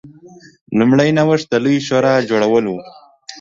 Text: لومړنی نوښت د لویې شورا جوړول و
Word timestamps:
لومړنی 0.77 1.11
نوښت 1.17 1.47
د 1.49 1.53
لویې 1.63 1.79
شورا 1.87 2.13
جوړول 2.29 2.65
و 2.67 2.73